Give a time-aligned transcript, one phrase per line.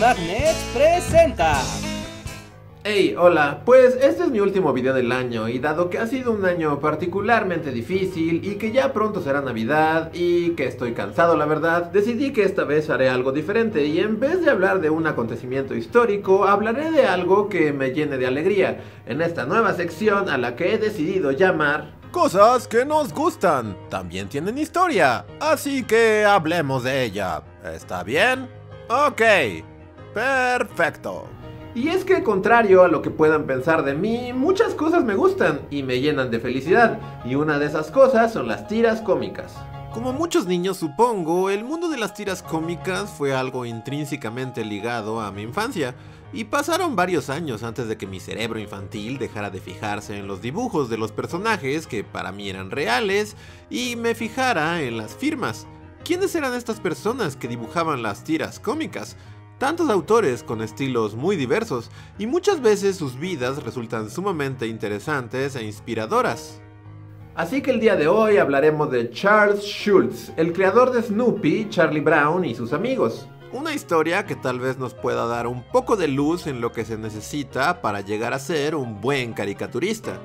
[0.00, 1.54] Magnet presenta.
[2.84, 6.32] Hey, hola, pues este es mi último video del año y dado que ha sido
[6.32, 11.46] un año particularmente difícil y que ya pronto será Navidad y que estoy cansado la
[11.46, 15.06] verdad, decidí que esta vez haré algo diferente y en vez de hablar de un
[15.06, 20.36] acontecimiento histórico, hablaré de algo que me llene de alegría en esta nueva sección a
[20.36, 26.84] la que he decidido llamar Cosas que nos gustan, también tienen historia, así que hablemos
[26.84, 27.42] de ella.
[27.64, 28.48] ¿Está bien?
[28.88, 29.20] Ok,
[30.16, 31.28] perfecto.
[31.74, 35.60] Y es que contrario a lo que puedan pensar de mí, muchas cosas me gustan
[35.70, 39.54] y me llenan de felicidad, y una de esas cosas son las tiras cómicas.
[39.92, 45.30] Como muchos niños supongo, el mundo de las tiras cómicas fue algo intrínsecamente ligado a
[45.32, 45.94] mi infancia,
[46.32, 50.40] y pasaron varios años antes de que mi cerebro infantil dejara de fijarse en los
[50.40, 53.36] dibujos de los personajes que para mí eran reales
[53.68, 55.66] y me fijara en las firmas.
[56.04, 59.16] ¿Quiénes eran estas personas que dibujaban las tiras cómicas?
[59.58, 65.64] Tantos autores con estilos muy diversos y muchas veces sus vidas resultan sumamente interesantes e
[65.64, 66.60] inspiradoras.
[67.34, 72.00] Así que el día de hoy hablaremos de Charles Schultz, el creador de Snoopy, Charlie
[72.00, 73.28] Brown y sus amigos.
[73.50, 76.84] Una historia que tal vez nos pueda dar un poco de luz en lo que
[76.84, 80.20] se necesita para llegar a ser un buen caricaturista.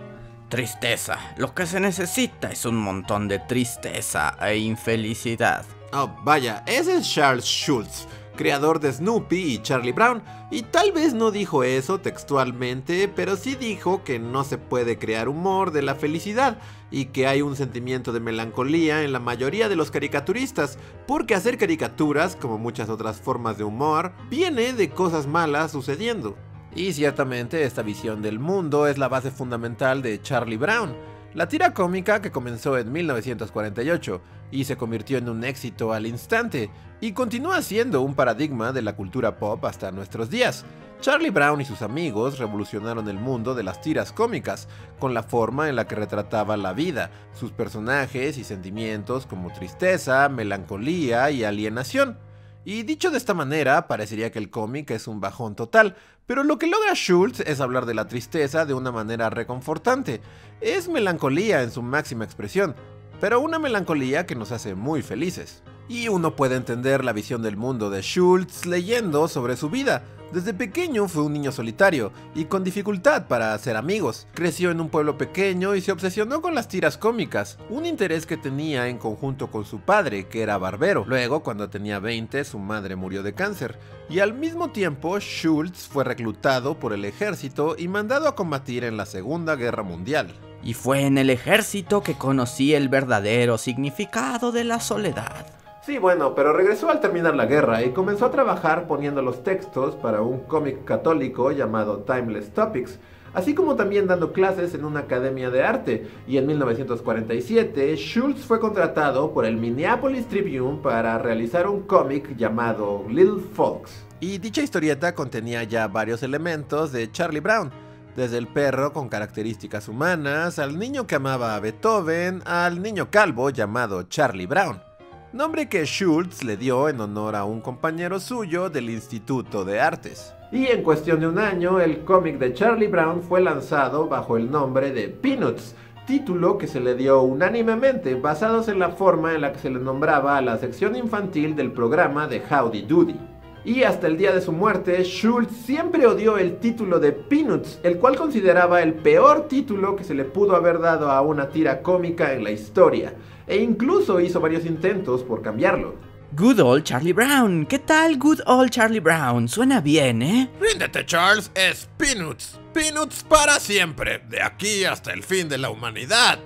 [0.50, 1.18] Tristeza.
[1.38, 5.64] Lo que se necesita es un montón de tristeza e infelicidad.
[5.94, 8.08] Oh, vaya, ese es Charles Schultz,
[8.42, 13.54] creador de Snoopy y Charlie Brown, y tal vez no dijo eso textualmente, pero sí
[13.54, 16.58] dijo que no se puede crear humor de la felicidad
[16.90, 21.60] y que hay un sentimiento de melancolía en la mayoría de los caricaturistas, porque hacer
[21.60, 26.36] caricaturas, como muchas otras formas de humor, viene de cosas malas sucediendo.
[26.76, 30.96] Y ciertamente esta visión del mundo es la base fundamental de Charlie Brown,
[31.34, 36.70] la tira cómica que comenzó en 1948 y se convirtió en un éxito al instante,
[37.00, 40.66] y continúa siendo un paradigma de la cultura pop hasta nuestros días.
[41.00, 44.68] Charlie Brown y sus amigos revolucionaron el mundo de las tiras cómicas,
[45.00, 50.30] con la forma en la que retrataba la vida, sus personajes y sentimientos como tristeza,
[50.30, 52.20] melancolía y alienación.
[52.64, 55.96] Y dicho de esta manera, parecería que el cómic es un bajón total,
[56.28, 60.22] pero lo que logra Schultz es hablar de la tristeza de una manera reconfortante.
[60.62, 62.76] Es melancolía en su máxima expresión,
[63.20, 65.64] pero una melancolía que nos hace muy felices.
[65.90, 70.04] Y uno puede entender la visión del mundo de Schultz leyendo sobre su vida.
[70.32, 74.28] Desde pequeño fue un niño solitario y con dificultad para hacer amigos.
[74.34, 78.38] Creció en un pueblo pequeño y se obsesionó con las tiras cómicas, un interés que
[78.38, 81.04] tenía en conjunto con su padre, que era barbero.
[81.06, 83.78] Luego, cuando tenía 20, su madre murió de cáncer.
[84.10, 88.96] Y al mismo tiempo, Schultz fue reclutado por el ejército y mandado a combatir en
[88.96, 90.34] la Segunda Guerra Mundial.
[90.64, 95.61] Y fue en el ejército que conocí el verdadero significado de la soledad.
[95.84, 99.96] Sí, bueno, pero regresó al terminar la guerra y comenzó a trabajar poniendo los textos
[99.96, 103.00] para un cómic católico llamado Timeless Topics,
[103.34, 106.08] así como también dando clases en una academia de arte.
[106.28, 113.04] Y en 1947, Schultz fue contratado por el Minneapolis Tribune para realizar un cómic llamado
[113.10, 114.06] Little Folks.
[114.20, 117.72] Y dicha historieta contenía ya varios elementos de Charlie Brown,
[118.16, 123.50] desde el perro con características humanas, al niño que amaba a Beethoven, al niño calvo
[123.50, 124.91] llamado Charlie Brown
[125.34, 130.34] nombre que Schultz le dio en honor a un compañero suyo del Instituto de Artes.
[130.52, 134.52] Y en cuestión de un año, el cómic de Charlie Brown fue lanzado bajo el
[134.52, 135.76] nombre de Peanuts,
[136.06, 139.80] título que se le dio unánimemente basados en la forma en la que se le
[139.80, 143.31] nombraba a la sección infantil del programa de Howdy Doody.
[143.64, 147.98] Y hasta el día de su muerte, Schultz siempre odió el título de Peanuts, el
[147.98, 152.34] cual consideraba el peor título que se le pudo haber dado a una tira cómica
[152.34, 153.14] en la historia,
[153.46, 155.96] e incluso hizo varios intentos por cambiarlo.
[156.34, 157.66] Good old Charlie Brown.
[157.66, 159.50] ¿Qué tal Good old Charlie Brown?
[159.50, 160.50] Suena bien, ¿eh?
[160.62, 161.52] Ríndete, Charles.
[161.54, 162.58] Es Peanuts.
[162.74, 164.24] Peanuts para siempre.
[164.30, 166.40] De aquí hasta el fin de la humanidad.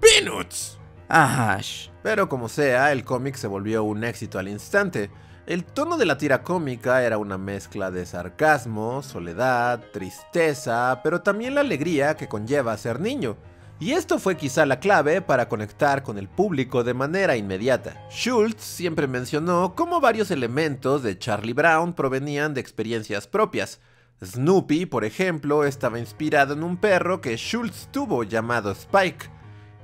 [0.00, 0.78] Peanuts.
[1.08, 1.88] Ash.
[2.02, 5.10] Pero como sea, el cómic se volvió un éxito al instante.
[5.52, 11.54] El tono de la tira cómica era una mezcla de sarcasmo, soledad, tristeza, pero también
[11.54, 13.36] la alegría que conlleva ser niño.
[13.78, 18.02] Y esto fue quizá la clave para conectar con el público de manera inmediata.
[18.10, 23.78] Schultz siempre mencionó cómo varios elementos de Charlie Brown provenían de experiencias propias.
[24.24, 29.28] Snoopy, por ejemplo, estaba inspirado en un perro que Schultz tuvo llamado Spike,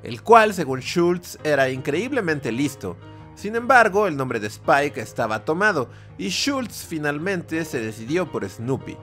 [0.02, 2.96] el cual, según Schultz, era increíblemente listo,
[3.38, 5.88] sin embargo, el nombre de Spike estaba tomado
[6.18, 8.96] y Schultz finalmente se decidió por Snoopy.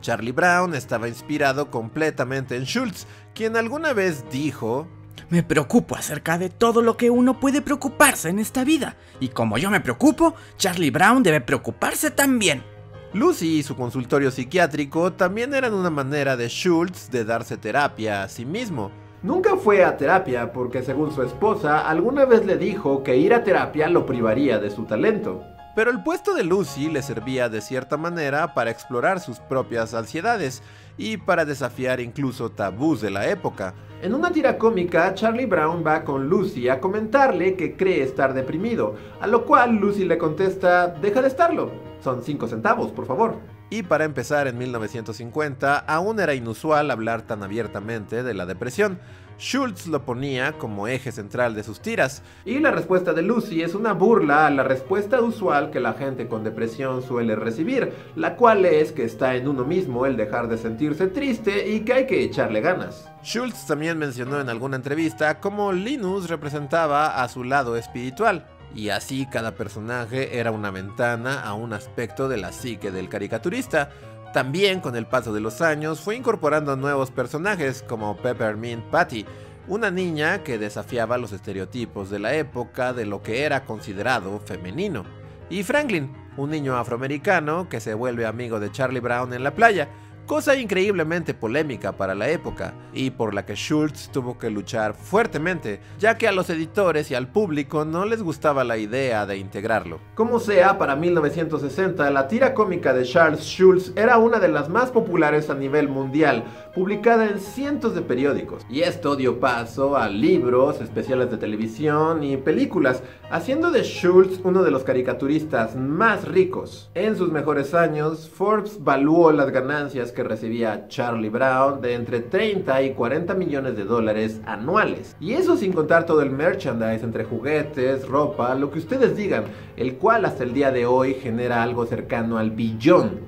[0.00, 4.88] Charlie Brown estaba inspirado completamente en Schultz, quien alguna vez dijo,
[5.30, 9.58] me preocupo acerca de todo lo que uno puede preocuparse en esta vida, y como
[9.58, 12.64] yo me preocupo, Charlie Brown debe preocuparse también.
[13.12, 18.28] Lucy y su consultorio psiquiátrico también eran una manera de Schultz de darse terapia a
[18.28, 18.90] sí mismo.
[19.22, 23.42] Nunca fue a terapia porque según su esposa alguna vez le dijo que ir a
[23.42, 25.42] terapia lo privaría de su talento.
[25.74, 30.62] Pero el puesto de Lucy le servía de cierta manera para explorar sus propias ansiedades
[30.96, 33.74] y para desafiar incluso tabús de la época.
[34.02, 38.94] En una tira cómica, Charlie Brown va con Lucy a comentarle que cree estar deprimido,
[39.20, 43.57] a lo cual Lucy le contesta, deja de estarlo, son 5 centavos, por favor.
[43.70, 48.98] Y para empezar, en 1950 aún era inusual hablar tan abiertamente de la depresión.
[49.38, 52.22] Schultz lo ponía como eje central de sus tiras.
[52.44, 56.26] Y la respuesta de Lucy es una burla a la respuesta usual que la gente
[56.26, 60.58] con depresión suele recibir, la cual es que está en uno mismo el dejar de
[60.58, 63.08] sentirse triste y que hay que echarle ganas.
[63.22, 68.44] Schultz también mencionó en alguna entrevista cómo Linus representaba a su lado espiritual.
[68.74, 73.90] Y así cada personaje era una ventana a un aspecto de la psique del caricaturista.
[74.32, 79.24] También con el paso de los años fue incorporando nuevos personajes como Peppermint Patty,
[79.66, 85.04] una niña que desafiaba los estereotipos de la época de lo que era considerado femenino,
[85.50, 89.88] y Franklin, un niño afroamericano que se vuelve amigo de Charlie Brown en la playa,
[90.28, 95.80] cosa increíblemente polémica para la época y por la que Schultz tuvo que luchar fuertemente,
[95.98, 100.00] ya que a los editores y al público no les gustaba la idea de integrarlo.
[100.14, 104.90] Como sea, para 1960 la tira cómica de Charles Schultz era una de las más
[104.90, 106.44] populares a nivel mundial,
[106.74, 112.36] publicada en cientos de periódicos, y esto dio paso a libros, especiales de televisión y
[112.36, 116.90] películas, haciendo de Schultz uno de los caricaturistas más ricos.
[116.94, 122.82] En sus mejores años, Forbes valuó las ganancias que recibía Charlie Brown de entre 30
[122.82, 125.14] y 40 millones de dólares anuales.
[125.20, 129.44] Y eso sin contar todo el merchandise entre juguetes, ropa, lo que ustedes digan,
[129.76, 133.20] el cual hasta el día de hoy genera algo cercano al billón.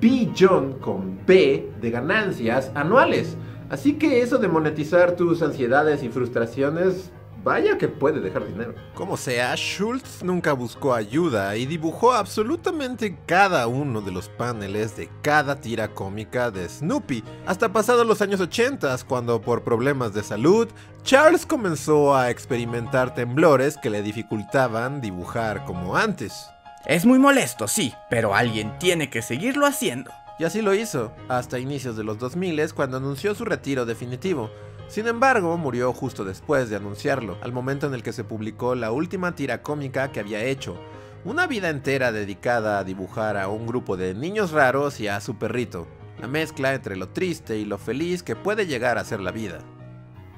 [0.00, 3.36] Billón con B de ganancias anuales.
[3.70, 7.12] Así que eso de monetizar tus ansiedades y frustraciones
[7.44, 8.74] Vaya que puede dejar dinero.
[8.94, 15.10] Como sea, Schultz nunca buscó ayuda y dibujó absolutamente cada uno de los paneles de
[15.20, 20.68] cada tira cómica de Snoopy, hasta pasados los años 80, cuando por problemas de salud,
[21.02, 26.48] Charles comenzó a experimentar temblores que le dificultaban dibujar como antes.
[26.86, 30.10] Es muy molesto, sí, pero alguien tiene que seguirlo haciendo.
[30.38, 34.50] Y así lo hizo, hasta inicios de los 2000 cuando anunció su retiro definitivo.
[34.88, 38.92] Sin embargo, murió justo después de anunciarlo, al momento en el que se publicó la
[38.92, 40.76] última tira cómica que había hecho,
[41.24, 45.36] una vida entera dedicada a dibujar a un grupo de niños raros y a su
[45.36, 45.86] perrito,
[46.20, 49.58] la mezcla entre lo triste y lo feliz que puede llegar a ser la vida.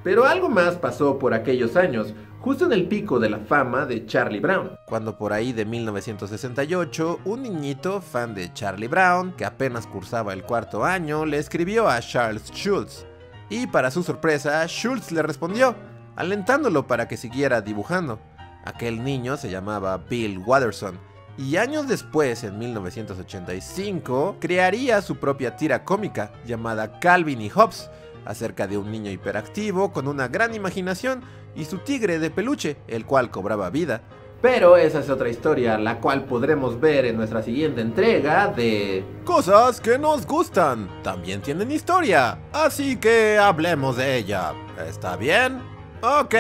[0.05, 4.07] Pero algo más pasó por aquellos años, justo en el pico de la fama de
[4.07, 4.79] Charlie Brown.
[4.87, 10.45] Cuando por ahí de 1968, un niñito fan de Charlie Brown, que apenas cursaba el
[10.45, 13.05] cuarto año, le escribió a Charles Schultz,
[13.49, 15.75] y para su sorpresa, Schultz le respondió,
[16.17, 18.19] alentándolo para que siguiera dibujando.
[18.65, 20.99] Aquel niño se llamaba Bill Watterson,
[21.39, 27.91] y años después, en 1985, crearía su propia tira cómica llamada Calvin y Hobbes,
[28.25, 31.23] acerca de un niño hiperactivo con una gran imaginación
[31.55, 34.03] y su tigre de peluche, el cual cobraba vida.
[34.43, 39.03] Pero esa es otra historia, la cual podremos ver en nuestra siguiente entrega de...
[39.25, 40.89] Cosas que nos gustan.
[41.03, 44.53] También tienen historia, así que hablemos de ella.
[44.87, 45.59] ¿Está bien?
[46.03, 46.35] Ok.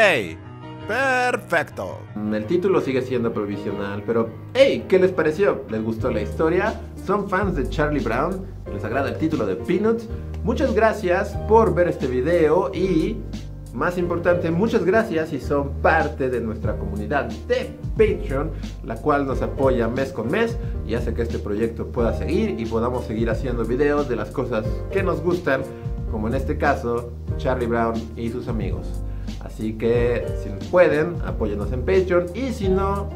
[0.86, 1.98] Perfecto.
[2.14, 5.64] El título sigue siendo provisional, pero hey, ¿qué les pareció?
[5.68, 6.80] ¿Les gustó la historia?
[7.04, 8.46] ¿Son fans de Charlie Brown?
[8.72, 10.06] ¿Les agrada el título de Peanuts?
[10.44, 13.16] Muchas gracias por ver este video y
[13.76, 18.50] más importante, muchas gracias si son parte de nuestra comunidad de Patreon,
[18.84, 22.66] la cual nos apoya mes con mes y hace que este proyecto pueda seguir y
[22.66, 25.62] podamos seguir haciendo videos de las cosas que nos gustan,
[26.10, 28.86] como en este caso Charlie Brown y sus amigos.
[29.40, 33.08] Así que si pueden, apóyenos en Patreon y si no,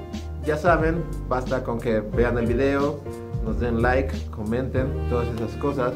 [0.45, 3.01] ya saben, basta con que vean el video,
[3.45, 5.93] nos den like, comenten, todas esas cosas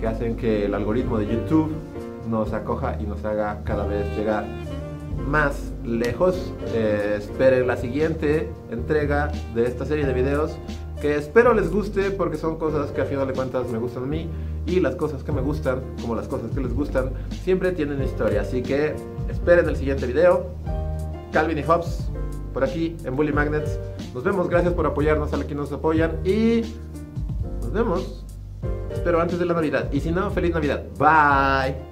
[0.00, 1.72] que hacen que el algoritmo de YouTube
[2.28, 4.44] nos acoja y nos haga cada vez llegar
[5.26, 6.52] más lejos.
[6.74, 10.58] Eh, esperen la siguiente entrega de esta serie de videos
[11.00, 14.06] que espero les guste porque son cosas que a final de cuentas me gustan a
[14.06, 14.28] mí
[14.66, 17.10] y las cosas que me gustan, como las cosas que les gustan,
[17.42, 18.42] siempre tienen historia.
[18.42, 18.94] Así que
[19.30, 20.46] esperen el siguiente video.
[21.32, 22.10] Calvin y Hobbes,
[22.52, 23.78] por aquí en Bully Magnets.
[24.14, 26.62] Nos vemos, gracias por apoyarnos a los que nos apoyan y
[27.60, 28.24] nos vemos.
[28.90, 29.90] Espero antes de la Navidad.
[29.92, 30.84] Y si no, feliz Navidad.
[30.98, 31.87] Bye.